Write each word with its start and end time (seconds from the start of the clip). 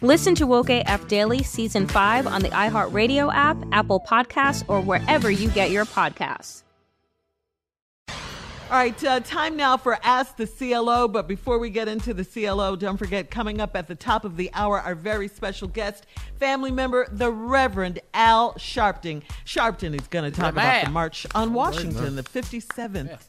Listen 0.00 0.36
to 0.36 0.46
Woke 0.46 0.70
AF 0.70 1.08
Daily 1.08 1.42
Season 1.42 1.88
5 1.88 2.28
on 2.28 2.42
the 2.42 2.50
iHeartRadio 2.50 3.34
app, 3.34 3.56
Apple 3.72 3.98
Podcasts, 3.98 4.64
or 4.68 4.80
wherever 4.80 5.28
you 5.28 5.50
get 5.50 5.72
your 5.72 5.84
podcasts. 5.84 6.62
All 8.70 8.76
right, 8.76 9.02
uh, 9.04 9.18
time 9.20 9.56
now 9.56 9.76
for 9.76 9.98
Ask 10.04 10.36
the 10.36 10.46
CLO. 10.46 11.08
But 11.08 11.26
before 11.26 11.58
we 11.58 11.70
get 11.70 11.88
into 11.88 12.14
the 12.14 12.24
CLO, 12.24 12.76
don't 12.76 12.96
forget 12.98 13.30
coming 13.30 13.60
up 13.60 13.74
at 13.74 13.88
the 13.88 13.94
top 13.96 14.24
of 14.24 14.36
the 14.36 14.50
hour, 14.52 14.78
our 14.78 14.94
very 14.94 15.26
special 15.26 15.66
guest, 15.66 16.06
family 16.38 16.70
member, 16.70 17.08
the 17.10 17.32
Reverend 17.32 17.98
Al 18.14 18.52
Sharpton. 18.54 19.22
Sharpton 19.46 19.98
is 19.98 20.06
going 20.08 20.30
to 20.30 20.40
talk 20.40 20.52
about 20.52 20.84
the 20.84 20.90
March 20.90 21.26
on 21.34 21.54
Washington, 21.54 22.14
the 22.14 22.22
57th 22.22 23.24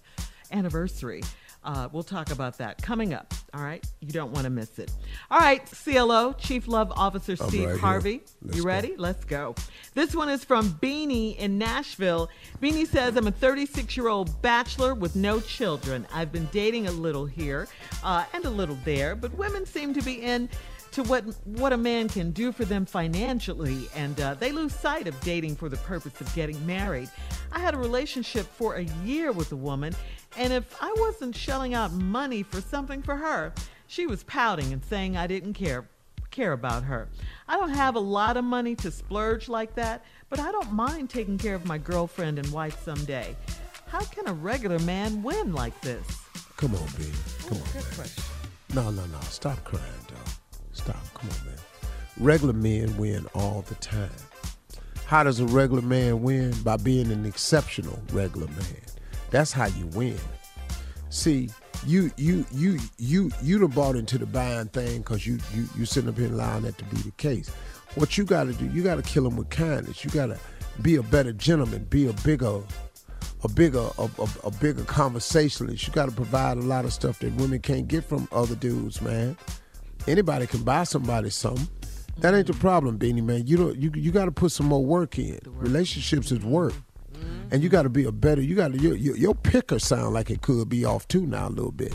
anniversary. 0.52 1.24
Uh, 1.64 1.90
we'll 1.92 2.04
talk 2.04 2.32
about 2.32 2.58
that 2.58 2.82
coming 2.82 3.14
up. 3.14 3.34
All 3.54 3.62
right, 3.62 3.86
you 4.00 4.12
don't 4.12 4.32
want 4.32 4.46
to 4.46 4.50
miss 4.50 4.80
it. 4.80 4.92
All 5.30 5.40
right, 5.40 5.62
CLO 5.84 6.34
Chief 6.34 6.68
Love 6.68 6.92
Officer 6.96 7.36
I'm 7.40 7.50
Steve 7.50 7.70
right 7.70 7.80
Harvey. 7.80 8.22
You 8.54 8.64
ready? 8.64 8.90
go. 8.90 8.96
Let's 8.98 9.26
go. 9.26 9.56
This 9.94 10.16
one 10.16 10.30
is 10.30 10.44
from 10.44 10.72
Beanie 10.82 11.38
in 11.38 11.58
Nashville. 11.58 12.30
Beanie 12.62 12.88
says, 12.88 13.18
I'm 13.18 13.28
a 13.28 13.32
36 13.32 13.98
year 13.98 14.08
old 14.08 14.42
bachelor 14.42 14.94
with 14.94 15.16
no 15.16 15.40
children. 15.42 16.08
I've 16.14 16.32
been 16.32 16.48
dating 16.52 16.88
a 16.88 16.92
little 16.92 17.26
here 17.26 17.68
uh, 18.04 18.24
and 18.34 18.46
a 18.46 18.50
little 18.50 18.78
there, 18.86 19.16
but 19.16 19.34
women 19.38 19.66
seem 19.66 19.94
to 19.94 20.02
be 20.02 20.22
in 20.22 20.48
to 20.92 21.04
what 21.04 21.24
what 21.46 21.74
a 21.74 21.78
man 21.78 22.10
can 22.10 22.32
do 22.32 22.52
for 22.52 22.66
them 22.66 22.86
financially, 22.86 23.90
and 23.96 24.20
uh, 24.20 24.34
they 24.36 24.52
lose 24.52 24.74
sight 24.74 25.08
of 25.08 25.20
dating 25.22 25.56
for 25.56 25.70
the 25.70 25.78
purpose 25.78 26.20
of 26.22 26.34
getting 26.36 26.64
married. 26.66 27.10
I 27.52 27.60
had 27.60 27.74
a 27.74 27.78
relationship 27.78 28.46
for 28.48 28.76
a 28.76 28.84
year 29.06 29.32
with 29.32 29.52
a 29.52 29.56
woman, 29.56 29.96
and 30.38 30.52
if 30.54 30.76
I 30.82 30.94
wasn't 30.98 31.36
shelling 31.36 31.74
out 31.74 31.92
money 31.92 32.44
for 32.44 32.62
something 32.62 33.02
for 33.02 33.16
her, 33.16 33.54
she 33.88 34.08
was 34.08 34.24
pouting 34.24 34.74
and 34.74 34.84
saying 34.84 35.18
I 35.18 35.28
didn't 35.28 35.54
care 35.54 35.88
care 36.32 36.52
about 36.54 36.84
her. 36.84 37.08
I 37.48 37.58
don't 37.58 37.72
have 37.72 37.96
a 37.96 38.00
lot 38.00 38.38
of 38.38 38.44
money 38.44 38.76
to 38.76 38.92
splurge 38.92 39.50
like 39.50 39.74
that, 39.76 40.06
but 40.30 40.40
I 40.40 40.52
don't 40.52 40.72
mind 40.72 41.10
taking 41.10 41.38
care 41.40 41.56
of 41.56 41.66
my 41.66 41.78
girlfriend 41.80 42.38
and 42.38 42.48
wife 42.52 42.84
someday. 42.84 43.36
How 43.88 44.02
can 44.02 44.28
a 44.28 44.34
regular 44.34 44.78
man 44.80 45.24
win 45.24 45.54
like 45.54 45.80
this? 45.82 46.06
Come 46.58 46.76
on, 46.76 46.86
baby. 46.98 47.12
Come 47.48 47.58
on, 47.58 47.64
Good 47.64 47.74
man. 47.76 47.84
question. 47.96 48.24
No, 48.76 48.92
no, 48.92 49.06
no. 49.08 49.20
Stop 49.22 49.64
crying, 49.64 49.84
dog. 50.08 50.09
Stop. 50.80 51.14
Come 51.14 51.30
on, 51.30 51.46
man. 51.46 51.56
Regular 52.18 52.54
men 52.54 52.96
win 52.98 53.26
all 53.36 53.64
the 53.68 53.76
time. 53.76 54.10
How 55.06 55.24
does 55.24 55.40
a 55.40 55.46
regular 55.46 55.82
man 55.82 56.22
win? 56.22 56.54
By 56.64 56.78
being 56.78 57.12
an 57.12 57.26
exceptional 57.26 58.00
regular 58.14 58.48
man. 58.48 58.82
That's 59.30 59.52
how 59.52 59.66
you 59.68 59.88
win. 59.88 60.18
See, 61.10 61.50
you 61.86 62.12
you 62.18 62.46
you 62.52 62.80
you 62.98 63.32
you 63.42 63.60
done 63.60 63.72
bought 63.72 63.96
into 63.96 64.18
the 64.18 64.26
buying 64.26 64.68
thing 64.68 65.00
because 65.00 65.26
you 65.28 65.40
you 65.54 65.68
you 65.78 65.86
sitting 65.86 66.10
up 66.10 66.18
here 66.18 66.28
allowing 66.28 66.64
that 66.64 66.78
to 66.78 66.86
be 66.86 66.98
the 66.98 67.12
case. 67.12 67.50
What 67.96 68.18
you 68.18 68.24
got 68.24 68.46
to 68.46 68.54
do, 68.54 68.66
you 68.68 68.84
got 68.84 68.96
to 68.96 69.02
kill 69.02 69.24
them 69.24 69.36
with 69.36 69.50
kindness. 69.50 70.04
You 70.04 70.12
got 70.12 70.28
to 70.28 70.40
be 70.82 70.96
a 70.96 71.04
better 71.04 71.34
gentleman, 71.34 71.86
be 71.86 72.08
a 72.08 72.14
bigger 72.14 72.62
a 73.44 73.48
bigger 73.50 73.88
a, 73.98 74.04
a, 74.04 74.28
a 74.46 74.52
bigger 74.52 74.84
conversationalist. 74.84 75.88
You 75.88 75.94
got 75.94 76.08
to 76.08 76.16
provide 76.16 76.58
a 76.58 76.62
lot 76.62 76.86
of 76.86 76.94
stuff 76.94 77.20
that 77.20 77.34
women 77.36 77.60
can't 77.60 77.88
get 77.88 78.04
from 78.04 78.28
other 78.32 78.56
dudes, 78.56 79.02
man. 79.02 79.38
Anybody 80.08 80.48
can 80.48 80.64
buy 80.64 80.84
somebody 80.84 81.30
something. 81.30 81.68
That 82.20 82.34
ain't 82.34 82.48
the 82.48 82.54
problem, 82.54 83.00
Beanie 83.00 83.24
man. 83.24 83.48
You 83.48 83.58
don't 83.58 83.76
you 83.78 83.92
you 83.96 84.12
got 84.12 84.26
to 84.26 84.32
put 84.32 84.52
some 84.52 84.66
more 84.66 84.84
work 84.84 85.18
in. 85.18 85.40
Relationships 85.46 86.32
is 86.32 86.44
work, 86.44 86.74
mm-hmm. 87.14 87.48
and 87.52 87.64
you 87.64 87.70
got 87.70 87.84
to 87.84 87.90
be 87.90 88.04
a 88.04 88.12
better. 88.12 88.42
You 88.42 88.56
got 88.56 88.74
to 88.74 88.78
your, 88.78 88.96
your 88.96 89.16
your 89.16 89.36
picker 89.36 89.80
sound 89.80 90.14
like 90.14 90.30
it 90.30 90.42
could 90.42 90.68
be 90.68 90.84
off 90.84 91.08
too 91.08 91.26
now 91.26 91.48
a 91.48 91.50
little 91.50 91.72
bit. 91.72 91.94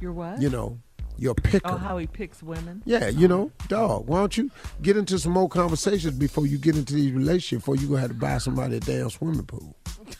Your 0.00 0.12
what? 0.12 0.42
You 0.42 0.50
know, 0.50 0.78
your 1.18 1.34
picker. 1.34 1.70
Oh, 1.70 1.76
how 1.76 1.98
he 1.98 2.08
picks 2.08 2.42
women? 2.42 2.82
Yeah, 2.84 3.08
you 3.08 3.28
know, 3.28 3.52
dog. 3.68 4.08
Why 4.08 4.18
don't 4.18 4.36
you 4.36 4.50
get 4.82 4.96
into 4.96 5.18
some 5.20 5.32
more 5.32 5.48
conversations 5.48 6.18
before 6.18 6.46
you 6.46 6.58
get 6.58 6.76
into 6.76 6.94
these 6.94 7.12
relationships? 7.12 7.62
Before 7.62 7.76
you 7.76 7.86
gonna 7.88 8.00
have 8.00 8.10
to 8.10 8.16
buy 8.16 8.38
somebody 8.38 8.76
a 8.76 8.80
damn 8.80 9.10
swimming 9.10 9.44
pool. 9.44 9.76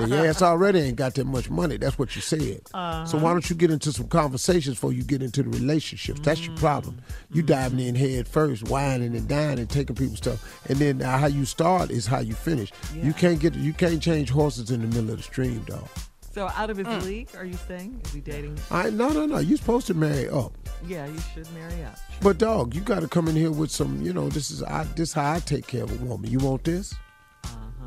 the 0.00 0.26
ass 0.26 0.42
already 0.42 0.80
ain't 0.80 0.96
got 0.96 1.14
that 1.14 1.26
much 1.26 1.50
money. 1.50 1.76
That's 1.76 1.98
what 1.98 2.14
you 2.16 2.22
said. 2.22 2.66
So 3.06 3.18
why 3.18 3.32
don't 3.32 3.48
you 3.48 3.56
get 3.56 3.70
into 3.70 3.92
some 3.92 4.08
conversations 4.08 4.76
before 4.76 4.92
you 4.92 5.02
get 5.02 5.22
into 5.22 5.42
the 5.42 5.50
relationships? 5.50 6.20
That's 6.20 6.46
your 6.46 6.56
problem. 6.56 7.00
You 7.30 7.42
diving 7.42 7.80
in 7.80 7.94
head 7.94 8.26
first, 8.28 8.68
whining 8.68 9.14
and 9.16 9.28
dining, 9.28 9.66
taking 9.66 9.96
people's 9.96 10.18
stuff, 10.18 10.62
and 10.68 10.78
then 10.78 11.02
uh, 11.02 11.18
how 11.18 11.26
you 11.26 11.44
start 11.44 11.90
is 11.90 12.06
how 12.06 12.20
you 12.20 12.34
finish. 12.34 12.72
You 12.94 13.12
can't 13.12 13.40
get 13.40 13.54
you 13.54 13.72
can't 13.72 14.02
change 14.02 14.30
horses 14.30 14.70
in 14.70 14.80
the 14.80 14.86
middle 14.86 15.10
of 15.10 15.16
the 15.18 15.22
stream, 15.22 15.60
dog. 15.64 15.86
So 16.32 16.48
out 16.48 16.70
of 16.70 16.78
his 16.78 17.04
league, 17.04 17.28
are 17.36 17.44
you 17.44 17.58
saying? 17.68 18.00
Is 18.06 18.12
he 18.12 18.20
dating? 18.20 18.58
I 18.70 18.88
no 18.90 19.10
no 19.10 19.26
no. 19.26 19.38
You're 19.38 19.58
supposed 19.58 19.86
to 19.88 19.94
marry 19.94 20.28
up. 20.30 20.52
Yeah, 20.86 21.06
you 21.06 21.18
should 21.34 21.52
marry 21.52 21.84
up. 21.84 21.98
But 22.22 22.38
dog, 22.38 22.74
you 22.74 22.80
got 22.80 23.00
to 23.00 23.08
come 23.08 23.28
in 23.28 23.36
here 23.36 23.50
with 23.50 23.70
some. 23.70 24.00
You 24.00 24.12
know, 24.14 24.28
this 24.30 24.50
is 24.50 24.62
I, 24.62 24.84
this 24.96 25.12
how 25.12 25.32
I 25.32 25.40
take 25.40 25.66
care 25.66 25.84
of 25.84 25.92
a 25.92 26.04
woman. 26.04 26.30
You 26.30 26.38
want 26.38 26.64
this? 26.64 26.94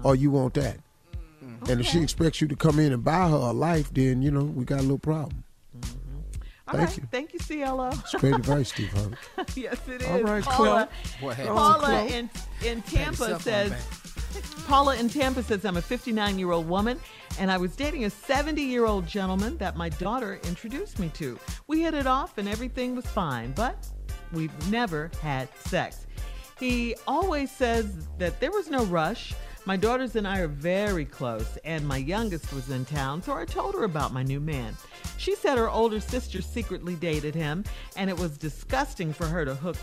Or 0.06 0.16
you 0.16 0.30
want 0.30 0.54
that. 0.54 0.78
Mm-hmm. 1.44 1.72
And 1.72 1.82
if 1.82 1.88
she 1.88 2.02
expects 2.02 2.40
you 2.40 2.48
to 2.48 2.56
come 2.56 2.80
in 2.80 2.94
and 2.94 3.04
buy 3.04 3.28
her 3.28 3.36
a 3.36 3.52
life, 3.52 3.92
then 3.92 4.22
you 4.22 4.30
know 4.30 4.44
we 4.44 4.64
got 4.64 4.80
a 4.80 4.84
little 4.84 5.00
problem. 5.00 5.44
Mm-hmm. 5.76 6.16
All 6.68 6.76
Thank 6.76 6.90
right. 6.90 6.98
you. 6.98 7.08
Thank 7.12 7.34
you, 7.34 7.40
CLO. 7.40 7.90
It's 7.90 8.14
great 8.14 8.36
advice, 8.36 8.70
Steve 8.70 8.92
Harvey. 8.94 9.16
yes, 9.62 9.80
it 9.88 10.04
is. 10.04 10.08
All 10.08 10.22
right, 10.22 10.44
Paula, 10.44 10.90
What 11.20 11.38
happened? 11.38 11.58
Paula 11.58 12.06
in, 12.06 12.30
in 12.64 12.82
Tampa 12.84 13.40
says. 13.40 13.74
Paula 14.68 14.96
in 14.98 15.10
Tampa 15.10 15.42
says, 15.42 15.66
I'm 15.66 15.78
a 15.78 15.82
59 15.82 16.38
year 16.38 16.52
old 16.52 16.68
woman 16.68 17.00
and 17.40 17.50
I 17.50 17.58
was 17.58 17.76
dating 17.76 18.06
a 18.06 18.10
70 18.10 18.62
year 18.62 18.86
old 18.86 19.08
gentleman 19.08 19.58
that 19.58 19.76
my 19.76 19.90
daughter 19.90 20.40
introduced 20.44 21.00
me 21.00 21.10
to. 21.16 21.40
We 21.68 21.82
hit 21.82 21.94
it 21.94 22.06
off 22.06 22.38
and 22.38 22.48
everything 22.48 22.96
was 22.96 23.06
fine, 23.06 23.54
but 23.54 23.88
we've 24.34 24.70
never 24.70 25.10
had 25.22 25.50
sex. 25.60 26.06
He 26.60 26.96
always 27.08 27.52
says 27.52 28.08
that 28.18 28.40
there 28.40 28.52
was 28.52 28.70
no 28.70 28.86
rush. 28.86 29.34
My 29.68 29.76
daughters 29.76 30.16
and 30.16 30.28
I 30.28 30.42
are 30.42 30.48
very 30.48 31.06
close, 31.06 31.58
and 31.66 31.88
my 31.88 31.98
youngest 31.98 32.54
was 32.54 32.70
in 32.70 32.86
town, 32.86 33.24
so 33.24 33.34
I 33.34 33.46
told 33.46 33.74
her 33.74 33.84
about 33.84 34.14
my 34.14 34.22
new 34.22 34.40
man. 34.40 34.78
She 35.18 35.34
said 35.34 35.58
her 35.58 35.72
older 35.72 36.00
sister 36.00 36.44
secretly 36.44 36.94
dated 36.94 37.34
him, 37.34 37.64
and 37.98 38.08
it 38.08 38.18
was 38.18 38.38
disgusting 38.38 39.12
for 39.12 39.26
her 39.26 39.44
to 39.44 39.56
hook 39.56 39.78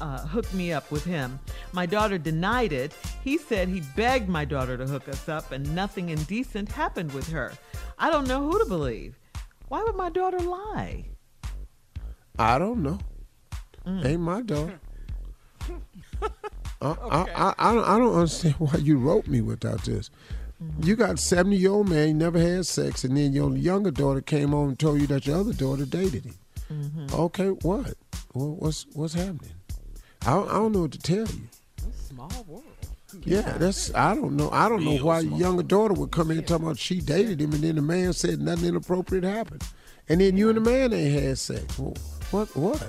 uh, 0.00 0.26
hook 0.26 0.52
me 0.52 0.72
up 0.72 0.90
with 0.90 1.04
him. 1.04 1.38
My 1.72 1.86
daughter 1.86 2.18
denied 2.18 2.72
it. 2.72 2.92
He 3.22 3.38
said 3.38 3.68
he 3.68 3.82
begged 3.96 4.28
my 4.28 4.44
daughter 4.44 4.76
to 4.76 4.86
hook 4.86 5.08
us 5.08 5.28
up, 5.28 5.52
and 5.52 5.74
nothing 5.76 6.08
indecent 6.08 6.70
happened 6.70 7.12
with 7.12 7.28
her. 7.28 7.52
I 7.98 8.10
don't 8.10 8.26
know 8.26 8.42
who 8.42 8.58
to 8.58 8.64
believe. 8.64 9.16
Why 9.68 9.84
would 9.84 9.94
my 9.94 10.10
daughter 10.10 10.40
lie? 10.40 11.04
I 12.36 12.58
don't 12.58 12.82
know. 12.82 12.98
Ain't 13.86 14.20
my 14.22 14.42
dog. 14.42 14.72
I, 16.80 16.88
I, 16.88 17.20
I, 17.20 17.54
I, 17.58 17.74
don't, 17.74 17.84
I 17.84 17.98
don't 17.98 18.14
understand 18.14 18.54
why 18.58 18.76
you 18.76 18.98
wrote 18.98 19.26
me 19.26 19.40
without 19.40 19.84
this. 19.84 20.10
You 20.80 20.94
got 20.94 21.18
seventy 21.18 21.56
year 21.56 21.70
old 21.70 21.88
man, 21.88 22.08
you 22.08 22.14
never 22.14 22.38
had 22.38 22.66
sex, 22.66 23.02
and 23.02 23.16
then 23.16 23.32
your 23.32 23.56
younger 23.56 23.90
daughter 23.90 24.20
came 24.20 24.52
on 24.52 24.68
and 24.68 24.78
told 24.78 25.00
you 25.00 25.06
that 25.06 25.26
your 25.26 25.38
other 25.38 25.54
daughter 25.54 25.86
dated 25.86 26.26
him. 26.26 26.34
Mm-hmm. 26.70 27.14
Okay, 27.14 27.48
what? 27.48 27.94
Well, 28.34 28.56
what's 28.56 28.86
what's 28.92 29.14
happening? 29.14 29.52
I 30.26 30.32
don't, 30.32 30.48
I 30.50 30.52
don't 30.54 30.72
know 30.72 30.82
what 30.82 30.92
to 30.92 30.98
tell 30.98 31.26
you. 31.26 31.48
Small 31.94 32.30
world. 32.46 32.64
Yeah, 33.24 33.56
that's 33.58 33.94
I 33.94 34.14
don't 34.14 34.36
know. 34.36 34.50
I 34.50 34.68
don't 34.68 34.84
know 34.84 35.02
why 35.02 35.20
your 35.20 35.38
younger 35.38 35.62
daughter 35.62 35.94
would 35.94 36.10
come 36.12 36.30
in 36.30 36.38
and 36.38 36.46
talk 36.46 36.60
about 36.60 36.78
she 36.78 37.00
dated 37.00 37.40
him, 37.40 37.52
and 37.52 37.64
then 37.64 37.76
the 37.76 37.82
man 37.82 38.12
said 38.12 38.40
nothing 38.40 38.68
inappropriate 38.68 39.24
happened, 39.24 39.64
and 40.08 40.20
then 40.20 40.36
you 40.36 40.48
and 40.48 40.58
the 40.58 40.60
man 40.60 40.92
ain't 40.92 41.22
had 41.22 41.38
sex. 41.38 41.78
Well, 41.78 41.94
what? 42.30 42.54
What? 42.54 42.86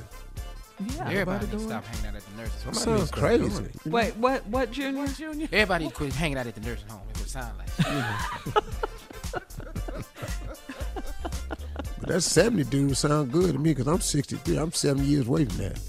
Yeah. 0.87 1.09
Everybody 1.09 1.45
doing- 1.47 1.51
need 1.51 1.57
to 1.59 1.69
stop 1.69 1.85
hanging 1.85 2.07
out 2.07 2.15
at 2.15 2.23
the 2.25 2.37
nursing 2.37 2.61
home. 2.63 2.73
That 2.73 2.79
sounds 2.79 3.11
crazy. 3.11 3.63
Wait, 3.85 4.15
what? 4.17 4.45
What, 4.47 4.71
Junior? 4.71 5.07
Jr. 5.07 5.43
Everybody 5.51 5.89
quit 5.89 6.13
hanging 6.13 6.37
out 6.37 6.47
at 6.47 6.55
the 6.55 6.61
nursing 6.61 6.87
home. 6.89 7.01
It 7.11 7.17
would 7.19 7.29
sound 7.29 7.53
like. 7.57 8.63
But 11.99 12.09
that 12.09 12.21
70 12.21 12.63
dude 12.65 12.97
sound 12.97 13.31
good 13.31 13.53
to 13.53 13.59
me 13.59 13.71
because 13.71 13.87
I'm 13.87 14.01
63. 14.01 14.57
I'm 14.57 14.71
seven 14.71 15.05
years 15.05 15.27
away 15.27 15.45
from 15.45 15.57
that. 15.57 15.79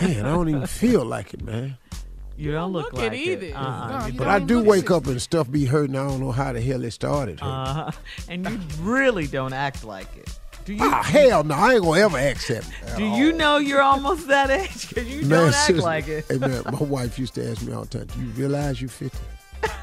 Man, 0.00 0.26
I 0.26 0.30
don't 0.30 0.48
even 0.48 0.66
feel 0.66 1.04
like 1.04 1.32
it, 1.34 1.42
man. 1.42 1.76
You 2.36 2.50
don't 2.52 2.72
look, 2.72 2.86
look 2.86 2.94
like 2.94 3.12
it 3.12 3.14
it. 3.14 3.44
either. 3.44 3.56
Uh-uh. 3.56 3.98
No, 4.00 4.06
you 4.06 4.12
But 4.18 4.26
I 4.26 4.38
do 4.40 4.62
wake 4.64 4.88
60. 4.88 4.94
up 4.94 5.06
and 5.06 5.22
stuff 5.22 5.48
be 5.50 5.66
hurting. 5.66 5.94
I 5.94 6.04
don't 6.08 6.18
know 6.20 6.32
how 6.32 6.52
the 6.52 6.60
hell 6.60 6.82
it 6.84 6.90
started. 6.90 7.38
hurting. 7.38 7.54
Uh-huh. 7.54 7.90
And 8.28 8.48
you 8.48 8.58
really 8.80 9.28
don't 9.28 9.52
act 9.52 9.84
like 9.84 10.08
it. 10.16 10.39
Do 10.70 10.76
you? 10.76 10.88
ah, 10.88 11.02
hell 11.02 11.42
no. 11.42 11.56
I 11.56 11.74
ain't 11.74 11.82
going 11.82 11.98
to 11.98 12.04
ever 12.04 12.18
accept 12.18 12.68
it. 12.68 12.96
Do 12.96 13.04
you 13.04 13.32
know 13.32 13.56
you're 13.56 13.82
almost 13.82 14.28
that 14.28 14.50
age? 14.50 14.88
Because 14.88 15.08
you 15.08 15.22
Man, 15.22 15.30
don't 15.30 15.48
act 15.48 15.56
seriously. 15.56 15.84
like 15.84 16.06
it. 16.06 16.26
Hey, 16.28 16.38
man, 16.38 16.62
my 16.66 16.78
wife 16.78 17.18
used 17.18 17.34
to 17.34 17.50
ask 17.50 17.62
me 17.62 17.72
all 17.72 17.82
the 17.86 17.98
time, 17.98 18.06
do 18.06 18.20
you 18.20 18.30
realize 18.30 18.80
you're 18.80 18.88
50? 18.88 19.18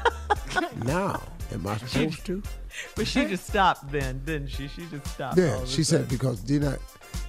now, 0.86 1.20
am 1.52 1.66
I 1.66 1.76
supposed 1.76 2.24
to? 2.24 2.42
But 2.96 3.06
she 3.06 3.26
just 3.26 3.46
stopped 3.46 3.92
then, 3.92 4.22
didn't 4.24 4.48
she? 4.48 4.66
She 4.68 4.86
just 4.86 5.06
stopped. 5.08 5.36
Yeah, 5.36 5.56
of 5.56 5.64
a 5.64 5.66
she 5.66 5.84
said 5.84 6.02
sudden. 6.02 6.06
because 6.06 6.40
did 6.40 6.64
I, 6.64 6.76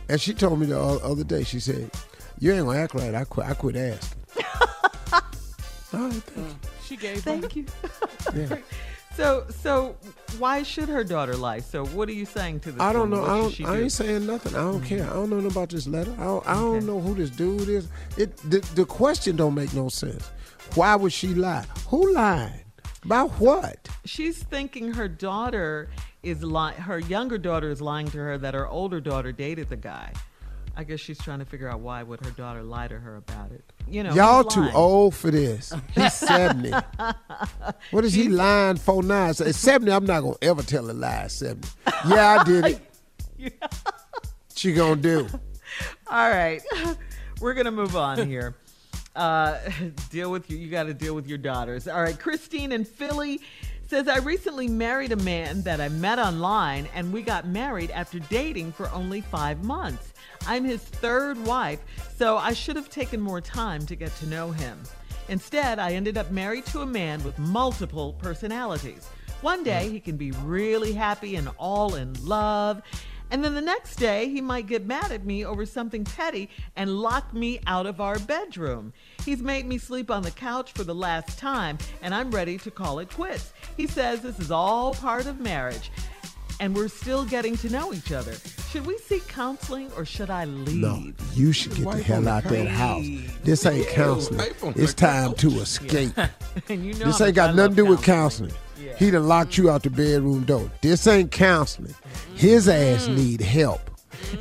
and 0.08 0.22
she 0.22 0.34
told 0.34 0.58
me 0.58 0.68
the 0.68 0.80
other 0.80 1.26
day. 1.26 1.44
She 1.44 1.60
said, 1.60 1.92
"You 2.40 2.54
ain't 2.54 2.66
gonna 2.66 2.80
act 2.80 2.94
right." 2.94 3.14
I 3.14 3.26
quit. 3.26 3.46
I 3.48 3.54
quit 3.56 3.76
asking. 3.76 4.22
All 5.92 6.00
right, 6.00 6.14
thank 6.14 6.48
you. 6.48 6.56
She 6.86 6.96
gave 6.98 7.24
Thank 7.24 7.56
you. 7.56 7.66
Yeah. 8.36 8.58
So, 9.20 9.46
so 9.50 9.98
why 10.38 10.64
should 10.64 10.88
her 10.88 11.04
daughter 11.04 11.36
lie? 11.36 11.60
So, 11.60 11.86
what 11.88 12.08
are 12.08 12.14
you 12.14 12.26
saying 12.26 12.62
to 12.62 12.72
this? 12.72 12.80
I 12.82 12.94
don't 12.94 13.10
woman? 13.10 13.20
know. 13.20 13.22
What 13.24 13.32
I 13.32 13.38
don't. 13.42 13.52
she 13.54 13.66
I 13.66 13.80
ain't 13.82 13.92
saying 13.92 14.26
nothing. 14.26 14.56
I 14.56 14.60
don't 14.60 14.82
care. 14.82 15.04
Mm. 15.04 15.10
I 15.10 15.14
don't 15.14 15.30
know 15.30 15.36
nothing 15.42 15.52
about 15.52 15.70
this 15.70 15.88
letter. 15.88 16.14
I 16.18 16.24
don't, 16.24 16.48
I 16.48 16.54
don't 16.54 16.76
Okay. 16.78 16.86
know 16.86 17.00
who 17.02 17.16
this 17.16 17.30
dude 17.30 17.68
is. 17.68 17.90
It 18.18 18.38
the, 18.50 18.60
the 18.76 18.86
question 18.86 19.36
don't 19.36 19.56
make 19.56 19.74
no 19.74 19.90
sense. 19.90 20.26
Why 20.76 20.96
would 20.96 21.12
she 21.12 21.34
lie? 21.34 21.66
Who 21.90 22.14
lied? 22.14 22.64
About 23.04 23.32
what? 23.32 23.90
She's 24.06 24.42
thinking 24.44 24.94
her 24.94 25.08
daughter 25.10 25.90
is 26.24 26.42
lying. 26.42 26.78
Her 26.78 27.00
younger 27.00 27.38
daughter 27.38 27.70
is 27.70 27.82
lying 27.82 28.08
to 28.12 28.18
her 28.20 28.38
that 28.38 28.54
her 28.54 28.68
older 28.70 29.02
daughter 29.02 29.32
dated 29.34 29.70
the 29.70 29.78
guy. 29.78 30.14
I 30.80 30.86
guess 30.86 31.02
she's 31.02 31.18
trying 31.18 31.40
to 31.40 31.46
figure 31.46 31.68
out 31.68 31.82
why 31.82 32.02
would 32.04 32.24
her 32.26 32.32
daughter 32.32 32.64
lie 32.64 32.88
to 32.88 32.98
her 32.98 33.18
about 33.18 33.52
it. 33.52 33.66
You 33.86 34.02
know, 34.04 34.14
Y'all 34.14 34.46
too 34.46 34.62
lying? 34.62 34.76
old 34.76 35.14
for 35.14 35.30
this. 35.30 35.74
He's 35.94 36.14
seventy. 36.14 36.72
what 37.92 38.06
is 38.06 38.14
he 38.14 38.30
lying 38.30 38.78
for 38.78 39.04
now? 39.04 39.34
So 39.34 39.46
at 39.46 39.56
seventy, 39.56 39.92
I'm 39.92 40.06
not 40.06 40.22
gonna 40.22 40.38
ever 40.42 40.64
tell 40.64 40.90
a 40.90 40.94
lie. 40.94 41.24
At 41.24 41.32
seventy. 41.32 41.68
Yeah, 42.08 42.40
I 42.40 42.44
did 42.46 42.66
it. 42.66 43.54
She 44.56 44.74
gonna 44.74 44.96
do. 44.98 45.28
All 46.08 46.30
right, 46.30 46.62
we're 47.42 47.54
gonna 47.54 47.72
move 47.72 47.98
on 47.98 48.26
here. 48.26 48.56
Uh, 49.16 49.58
deal 50.10 50.32
with 50.32 50.50
you. 50.50 50.58
You 50.58 50.70
got 50.70 50.84
to 50.84 50.94
deal 50.94 51.14
with 51.14 51.28
your 51.28 51.38
daughters. 51.38 51.88
All 51.90 52.02
right, 52.02 52.18
Christine 52.18 52.72
in 52.72 52.86
Philly 52.86 53.42
says 53.90 54.08
I 54.08 54.20
recently 54.20 54.68
married 54.68 55.12
a 55.12 55.16
man 55.16 55.64
that 55.64 55.82
I 55.82 55.90
met 55.90 56.20
online, 56.20 56.88
and 56.94 57.12
we 57.12 57.24
got 57.24 57.48
married 57.48 57.90
after 57.90 58.20
dating 58.20 58.72
for 58.72 58.88
only 58.92 59.22
five 59.22 59.64
months. 59.64 60.14
I'm 60.46 60.64
his 60.64 60.82
third 60.82 61.44
wife, 61.44 61.80
so 62.16 62.38
I 62.38 62.54
should 62.54 62.76
have 62.76 62.90
taken 62.90 63.20
more 63.20 63.42
time 63.42 63.88
to 63.88 63.96
get 63.96 64.16
to 64.18 64.28
know 64.28 64.52
him. 64.52 64.78
Instead, 65.28 65.80
I 65.80 65.94
ended 65.94 66.20
up 66.20 66.30
married 66.30 66.68
to 66.68 66.82
a 66.82 66.86
man 66.86 67.24
with 67.24 67.40
multiple 67.40 68.14
personalities. 68.14 69.08
One 69.42 69.64
day, 69.64 69.90
he 69.90 70.00
can 70.00 70.18
be 70.18 70.32
really 70.44 70.94
happy 70.94 71.36
and 71.36 71.50
all 71.58 71.96
in 71.96 72.14
love. 72.24 72.84
And 73.32 73.44
then 73.44 73.54
the 73.54 73.62
next 73.62 73.98
day, 73.98 74.28
he 74.30 74.42
might 74.42 74.68
get 74.68 74.86
mad 74.86 75.12
at 75.12 75.26
me 75.26 75.46
over 75.46 75.66
something 75.66 76.04
petty 76.04 76.50
and 76.76 77.00
lock 77.00 77.34
me 77.34 77.60
out 77.68 77.86
of 77.86 78.02
our 78.02 78.18
bedroom. 78.20 78.92
He's 79.24 79.42
made 79.42 79.66
me 79.66 79.78
sleep 79.78 80.10
on 80.10 80.24
the 80.24 80.32
couch 80.32 80.72
for 80.72 80.84
the 80.84 80.96
last 80.96 81.38
time, 81.38 81.78
and 82.02 82.16
I'm 82.16 82.32
ready 82.32 82.58
to 82.58 82.72
call 82.72 83.00
it 83.00 83.14
quits. 83.14 83.54
He 83.78 83.86
says 83.86 84.22
this 84.22 84.40
is 84.40 84.50
all 84.50 84.94
part 84.96 85.28
of 85.28 85.40
marriage, 85.40 85.92
and 86.60 86.76
we're 86.76 86.88
still 86.88 87.24
getting 87.24 87.56
to 87.58 87.70
know 87.70 87.94
each 87.94 88.12
other. 88.12 88.34
Should 88.72 88.86
we 88.86 88.98
seek 88.98 89.28
counseling 89.28 89.92
or 89.96 90.06
should 90.06 90.30
I 90.30 90.46
leave? 90.46 90.76
No, 90.78 91.12
you 91.34 91.52
should 91.52 91.76
get 91.76 91.90
the 91.92 92.04
hell 92.04 92.18
on 92.18 92.24
the 92.26 92.32
out 92.32 92.44
that 92.44 92.68
house. 92.68 93.06
This 93.44 93.66
ain't 93.66 93.88
counseling. 93.90 94.40
wife 94.40 94.64
on 94.64 94.74
the 94.74 94.84
It's 94.84 94.94
time 94.94 95.34
to 95.36 95.50
escape. 95.60 96.12
and 96.70 96.86
you 96.86 96.94
know 96.94 97.06
This 97.06 97.20
ain't 97.20 97.20
much 97.20 97.22
I 97.22 97.32
got 97.32 97.56
nothing 97.56 97.72
to 97.72 97.76
do 97.76 97.84
love 97.86 97.98
with 97.98 98.04
counseling. 98.04 98.52
Yeah. 98.52 98.58
He 99.00 99.10
done 99.12 99.28
locked 99.28 99.58
you 99.58 99.70
out 99.70 99.84
the 99.84 99.90
bedroom 99.90 100.44
door. 100.44 100.70
This 100.82 101.08
ain't 101.08 101.32
counseling. 101.32 101.96
His 102.36 102.68
ass 102.68 103.08
Mm. 103.08 103.16
need 103.16 103.42
help. 103.42 103.80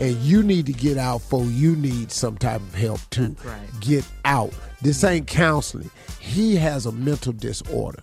And 0.00 0.16
you 0.16 0.42
need 0.42 0.66
to 0.66 0.72
get 0.72 0.98
out 0.98 1.22
for 1.22 1.44
you 1.44 1.76
need 1.76 2.10
some 2.10 2.36
type 2.36 2.60
of 2.60 2.74
help 2.74 3.00
too. 3.10 3.36
Right. 3.44 3.60
Get 3.80 4.04
out. 4.24 4.52
This 4.82 5.04
ain't 5.04 5.26
counseling. 5.28 5.90
He 6.18 6.56
has 6.56 6.84
a 6.86 6.92
mental 6.92 7.32
disorder. 7.32 8.02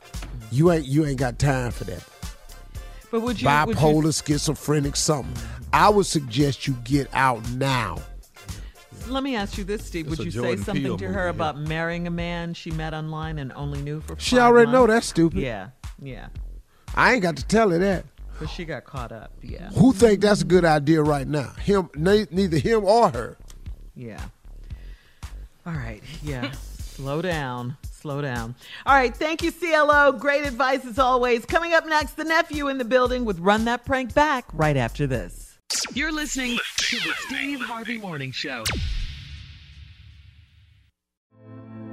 You 0.52 0.72
ain't 0.72 0.86
you 0.86 1.06
ain't 1.06 1.20
got 1.20 1.38
time 1.38 1.72
for 1.72 1.84
that. 1.84 2.02
But 3.12 3.22
would 3.22 3.42
you, 3.42 3.48
would 3.48 3.68
you 3.70 3.76
Bipolar, 3.76 4.26
schizophrenic, 4.26 4.96
something. 4.96 5.36
I 5.74 5.90
would 5.90 6.06
suggest 6.06 6.68
you 6.68 6.74
get 6.86 7.08
out 7.14 7.48
now. 7.52 7.98
Let 9.08 9.24
me 9.24 9.36
ask 9.36 9.58
you 9.58 9.64
this, 9.64 9.86
Steve. 9.86 10.06
That's 10.08 10.18
Would 10.20 10.28
a 10.28 10.32
you 10.32 10.42
say 10.42 10.56
something 10.58 10.84
Peele 10.84 10.98
to 10.98 11.06
her 11.08 11.12
movie, 11.12 11.24
yeah. 11.26 11.30
about 11.30 11.58
marrying 11.60 12.08
a 12.08 12.12
man 12.12 12.54
she 12.54 12.72
met 12.72 12.94
online 12.94 13.38
and 13.40 13.52
only 13.54 13.82
knew 13.82 14.00
for 14.02 14.14
a 14.14 14.20
She 14.20 14.38
five 14.38 14.46
already 14.46 14.72
know 14.72 14.88
that's 14.88 15.06
stupid. 15.08 15.40
Yeah, 15.40 15.70
yeah. 16.02 16.28
I 16.96 17.14
ain't 17.14 17.22
got 17.22 17.38
to 17.38 17.46
tell 17.46 17.70
her 17.70 17.78
that. 17.78 18.06
But 18.40 18.50
she 18.50 18.66
got 18.66 18.84
caught 18.84 19.12
up. 19.12 19.32
Yeah, 19.42 19.70
Who 19.72 19.94
think 19.94 20.20
that's 20.22 20.42
a 20.42 20.46
good 20.46 20.66
idea 20.66 21.02
right 21.02 21.28
now? 21.28 21.52
Him, 21.60 21.90
neither 21.96 22.58
him 22.58 22.84
or 22.84 23.10
her. 23.10 23.38
yeah. 23.96 24.22
All 25.66 25.74
right, 25.74 26.04
yeah. 26.22 26.52
Slow 26.80 27.22
down. 27.24 27.76
Slow 27.92 28.22
down. 28.22 28.54
All 28.86 28.94
right, 28.94 29.16
thank 29.16 29.42
you, 29.42 29.52
CLO. 29.52 30.12
Great 30.12 30.46
advice 30.46 30.86
as 30.86 31.00
always. 31.00 31.44
Coming 31.46 31.74
up 31.74 31.88
next, 31.88 32.14
the 32.18 32.24
nephew 32.24 32.68
in 32.68 32.78
the 32.78 32.86
building 32.86 33.26
with 33.26 33.40
Run 33.40 33.66
That 33.66 33.84
Prank 33.84 34.14
Back 34.14 34.46
right 34.54 34.78
after 34.78 35.08
this. 35.08 35.58
You're 35.94 36.12
listening 36.12 36.60
to 36.78 36.96
the 36.98 37.14
Steve 37.26 37.62
Harvey 37.62 37.98
Morning 37.98 38.32
Show. 38.32 38.64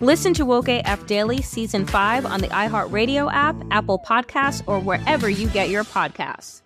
Listen 0.00 0.32
to 0.34 0.44
Woke 0.44 0.68
AF 0.68 1.06
Daily 1.06 1.42
Season 1.42 1.84
5 1.84 2.24
on 2.24 2.40
the 2.40 2.46
iHeartRadio 2.48 3.32
app, 3.32 3.56
Apple 3.72 3.98
Podcasts, 3.98 4.62
or 4.68 4.78
wherever 4.78 5.28
you 5.28 5.48
get 5.48 5.70
your 5.70 5.82
podcasts. 5.82 6.62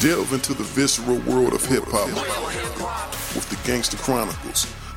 Delve 0.00 0.32
into 0.32 0.52
the 0.52 0.64
visceral 0.64 1.18
world 1.18 1.52
of 1.52 1.64
hip 1.64 1.84
hop 1.86 2.08
with 3.36 3.48
the 3.50 3.68
Gangster 3.68 3.96
Chronicles, 3.98 4.66